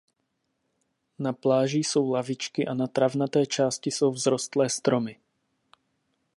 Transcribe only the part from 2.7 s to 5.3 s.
na travnaté části jsou vzrostlé stromy.